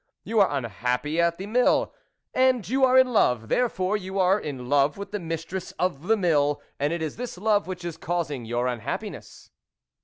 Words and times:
You 0.23 0.39
are 0.39 0.49
unhappy 0.57 1.21
at 1.21 1.37
the 1.37 1.45
mill, 1.45 1.93
aud 2.35 2.67
you 2.69 2.83
are 2.83 2.97
in 2.97 3.13
love; 3.13 3.49
therefore, 3.49 3.95
you 3.95 4.17
are 4.17 4.39
in 4.39 4.67
love 4.67 4.97
with 4.97 5.11
the 5.11 5.19
mistress 5.19 5.73
of 5.73 6.07
the 6.07 6.17
mill, 6.17 6.59
and 6.79 6.91
it 6.91 7.03
is 7.03 7.17
this 7.17 7.37
love 7.37 7.67
which 7.67 7.85
is 7.85 7.97
causing 7.97 8.43
your 8.43 8.65
unhappiness." 8.65 9.51